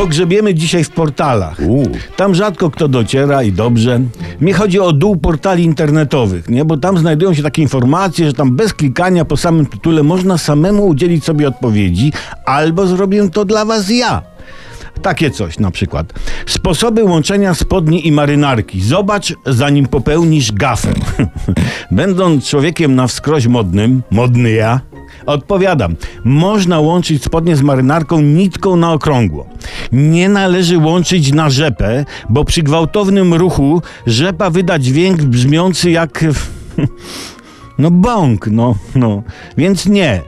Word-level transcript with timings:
pogrzebiemy 0.00 0.54
dzisiaj 0.54 0.84
w 0.84 0.90
portalach. 0.90 1.58
U. 1.68 1.82
Tam 2.16 2.34
rzadko 2.34 2.70
kto 2.70 2.88
dociera 2.88 3.42
i 3.42 3.52
dobrze. 3.52 4.00
Mi 4.40 4.52
chodzi 4.52 4.80
o 4.80 4.92
dół 4.92 5.16
portali 5.16 5.64
internetowych, 5.64 6.48
nie? 6.48 6.64
bo 6.64 6.76
tam 6.76 6.98
znajdują 6.98 7.34
się 7.34 7.42
takie 7.42 7.62
informacje, 7.62 8.26
że 8.26 8.32
tam 8.32 8.56
bez 8.56 8.74
klikania 8.74 9.24
po 9.24 9.36
samym 9.36 9.66
tytule 9.66 10.02
można 10.02 10.38
samemu 10.38 10.86
udzielić 10.86 11.24
sobie 11.24 11.48
odpowiedzi, 11.48 12.12
albo 12.44 12.86
zrobię 12.86 13.30
to 13.30 13.44
dla 13.44 13.64
was 13.64 13.90
ja. 13.90 14.22
Takie 15.02 15.30
coś 15.30 15.58
na 15.58 15.70
przykład. 15.70 16.12
Sposoby 16.46 17.04
łączenia 17.04 17.54
spodni 17.54 18.06
i 18.06 18.12
marynarki. 18.12 18.80
Zobacz, 18.80 19.34
zanim 19.46 19.86
popełnisz 19.86 20.52
gafę. 20.52 20.92
Będąc 21.90 22.48
człowiekiem 22.48 22.94
na 22.94 23.06
wskroś 23.06 23.46
modnym, 23.46 24.02
modny 24.10 24.50
ja, 24.50 24.80
odpowiadam. 25.26 25.94
Można 26.24 26.80
łączyć 26.80 27.24
spodnie 27.24 27.56
z 27.56 27.62
marynarką 27.62 28.20
nitką 28.20 28.76
na 28.76 28.92
okrągło. 28.92 29.46
Nie 29.92 30.28
należy 30.28 30.78
łączyć 30.78 31.32
na 31.32 31.50
rzepę, 31.50 32.04
bo 32.28 32.44
przy 32.44 32.62
gwałtownym 32.62 33.34
ruchu 33.34 33.82
rzepa 34.06 34.50
wyda 34.50 34.78
dźwięk 34.78 35.22
brzmiący 35.22 35.90
jak... 35.90 36.24
No 37.78 37.90
bąk, 37.90 38.46
no, 38.46 38.74
no. 38.94 39.22
Więc 39.56 39.86
nie. 39.86 40.22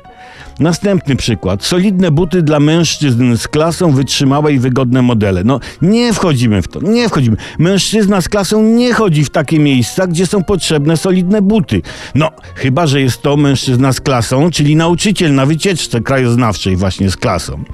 Następny 0.61 1.17
przykład. 1.17 1.65
Solidne 1.65 2.11
buty 2.11 2.43
dla 2.43 2.61
mężczyzn 2.61 3.37
z 3.37 3.49
klasą, 3.49 3.93
wytrzymałe 3.93 4.53
i 4.53 4.59
wygodne 4.59 5.03
modele. 5.03 5.45
No 5.45 5.61
nie 5.83 6.13
wchodzimy 6.13 6.63
w 6.63 6.69
to, 6.69 6.81
nie 6.81 7.09
wchodzimy. 7.09 7.37
Mężczyzna 7.59 8.21
z 8.21 8.29
klasą 8.29 8.63
nie 8.63 8.95
chodzi 8.95 9.25
w 9.25 9.31
takie 9.31 9.59
miejsca, 9.59 10.07
gdzie 10.07 10.27
są 10.27 10.45
potrzebne 10.45 10.97
solidne 10.97 11.43
buty. 11.43 11.83
No, 12.15 12.31
chyba, 12.55 12.87
że 12.87 13.01
jest 13.01 13.23
to 13.23 13.37
mężczyzna 13.37 13.93
z 13.93 14.01
klasą, 14.01 14.51
czyli 14.51 14.77
nauczyciel 14.77 15.35
na 15.35 15.47
wycieczce 15.47 16.01
krajoznawczej 16.01 16.77
właśnie 16.77 17.11
z 17.11 17.17
klasą. 17.17 17.65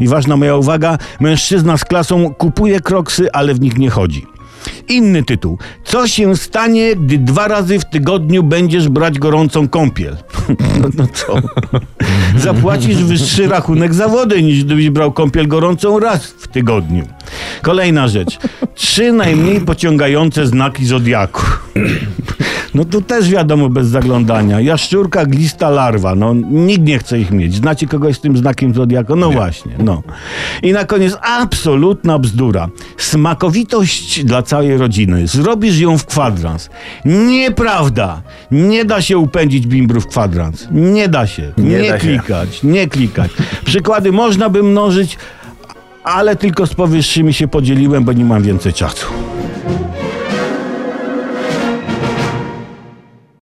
I 0.00 0.08
ważna 0.08 0.36
moja 0.36 0.56
uwaga, 0.56 0.98
mężczyzna 1.20 1.76
z 1.76 1.84
klasą 1.84 2.34
kupuje 2.34 2.80
kroksy, 2.80 3.32
ale 3.32 3.54
w 3.54 3.60
nich 3.60 3.78
nie 3.78 3.90
chodzi. 3.90 4.26
Inny 4.88 5.22
tytuł. 5.22 5.58
Co 5.84 6.08
się 6.08 6.36
stanie, 6.36 6.96
gdy 6.96 7.18
dwa 7.18 7.48
razy 7.48 7.78
w 7.78 7.84
tygodniu 7.84 8.42
będziesz 8.42 8.88
brać 8.88 9.18
gorącą 9.18 9.68
kąpiel? 9.68 10.16
No, 10.48 10.88
no 10.98 11.06
co? 11.12 11.34
Zapłacisz 12.38 12.96
wyższy 12.96 13.48
rachunek 13.48 13.94
za 13.94 14.08
wodę, 14.08 14.42
niż 14.42 14.64
gdybyś 14.64 14.90
brał 14.90 15.12
kąpiel 15.12 15.48
gorącą 15.48 15.98
raz 15.98 16.26
w 16.26 16.48
tygodniu. 16.48 17.04
Kolejna 17.62 18.08
rzecz. 18.08 18.38
Trzy 18.74 19.12
najmniej 19.12 19.60
pociągające 19.60 20.46
znaki 20.46 20.86
zodiaku. 20.86 21.42
No 22.74 22.84
tu 22.84 23.02
też 23.02 23.30
wiadomo 23.30 23.68
bez 23.68 23.86
zaglądania. 23.88 24.60
Jaszczurka, 24.60 25.26
glista, 25.26 25.70
larwa. 25.70 26.14
No 26.14 26.34
nikt 26.50 26.82
nie 26.82 26.98
chce 26.98 27.20
ich 27.20 27.30
mieć. 27.30 27.54
Znacie 27.54 27.86
kogoś 27.86 28.16
z 28.16 28.20
tym 28.20 28.36
znakiem 28.36 28.74
zodiaku? 28.74 29.16
No 29.16 29.30
właśnie, 29.30 29.72
no. 29.78 30.02
I 30.62 30.72
na 30.72 30.84
koniec 30.84 31.16
absolutna 31.22 32.18
bzdura. 32.18 32.68
Smakowitość 33.04 34.24
dla 34.24 34.42
całej 34.42 34.76
rodziny. 34.76 35.26
Zrobisz 35.26 35.78
ją 35.78 35.98
w 35.98 36.06
kwadrans. 36.06 36.70
Nieprawda. 37.04 38.22
Nie 38.50 38.84
da 38.84 39.02
się 39.02 39.18
upędzić 39.18 39.66
bimbru 39.66 40.00
w 40.00 40.06
kwadrans. 40.06 40.68
Nie 40.70 41.08
da 41.08 41.26
się. 41.26 41.52
Nie, 41.58 41.64
Nie 41.64 41.88
da 41.88 41.98
się. 42.00 42.06
klikać. 42.06 42.62
Nie 42.62 42.88
klikać. 42.88 43.30
Przykłady 43.64 44.12
można 44.12 44.48
by 44.50 44.62
mnożyć, 44.62 45.18
ale 46.04 46.36
tylko 46.36 46.66
z 46.66 46.74
powyższymi 46.74 47.34
się 47.34 47.48
podzieliłem, 47.48 48.04
bo 48.04 48.12
nie 48.12 48.24
mam 48.24 48.42
więcej 48.42 48.72
czasu. 48.72 49.06